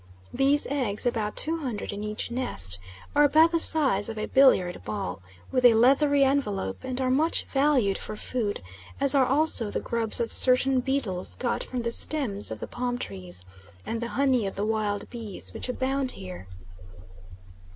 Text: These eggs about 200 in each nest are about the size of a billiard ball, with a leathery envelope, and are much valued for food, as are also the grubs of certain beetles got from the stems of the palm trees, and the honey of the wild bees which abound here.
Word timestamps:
These 0.33 0.65
eggs 0.71 1.05
about 1.05 1.35
200 1.35 1.91
in 1.93 2.03
each 2.03 2.31
nest 2.31 2.79
are 3.15 3.23
about 3.25 3.51
the 3.51 3.59
size 3.59 4.09
of 4.09 4.17
a 4.17 4.25
billiard 4.25 4.83
ball, 4.83 5.21
with 5.51 5.63
a 5.63 5.75
leathery 5.75 6.23
envelope, 6.23 6.83
and 6.83 6.99
are 6.99 7.11
much 7.11 7.45
valued 7.45 7.99
for 7.99 8.15
food, 8.15 8.63
as 8.99 9.13
are 9.13 9.27
also 9.27 9.69
the 9.69 9.79
grubs 9.79 10.19
of 10.19 10.31
certain 10.31 10.79
beetles 10.79 11.35
got 11.35 11.63
from 11.63 11.83
the 11.83 11.91
stems 11.91 12.49
of 12.49 12.57
the 12.59 12.65
palm 12.67 12.97
trees, 12.97 13.45
and 13.85 14.01
the 14.01 14.07
honey 14.17 14.47
of 14.47 14.55
the 14.55 14.65
wild 14.65 15.07
bees 15.11 15.53
which 15.53 15.69
abound 15.69 16.13
here. 16.13 16.47